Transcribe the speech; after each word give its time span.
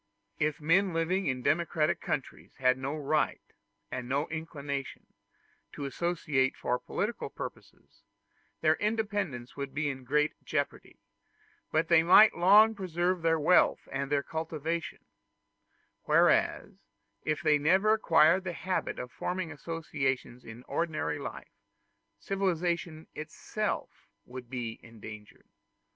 If 0.39 0.59
men 0.59 0.95
living 0.95 1.27
in 1.27 1.43
democratic 1.43 2.01
countries 2.01 2.55
had 2.57 2.75
no 2.75 2.95
right 2.97 3.43
and 3.91 4.09
no 4.09 4.27
inclination 4.29 5.05
to 5.73 5.85
associate 5.85 6.55
for 6.57 6.79
political 6.79 7.29
purposes, 7.29 8.01
their 8.61 8.73
independence 8.77 9.55
would 9.55 9.75
be 9.75 9.89
in 9.91 10.03
great 10.03 10.33
jeopardy; 10.43 10.97
but 11.71 11.87
they 11.87 12.01
might 12.01 12.35
long 12.35 12.73
preserve 12.73 13.21
their 13.21 13.39
wealth 13.39 13.87
and 13.91 14.11
their 14.11 14.23
cultivation: 14.23 15.05
whereas 16.05 16.79
if 17.23 17.43
they 17.43 17.59
never 17.59 17.93
acquired 17.93 18.43
the 18.43 18.53
habit 18.53 18.97
of 18.97 19.11
forming 19.11 19.51
associations 19.51 20.43
in 20.43 20.63
ordinary 20.63 21.19
life, 21.19 21.59
civilization 22.17 23.05
itself 23.13 24.07
would 24.25 24.49
be 24.49 24.79
endangered. 24.81 25.47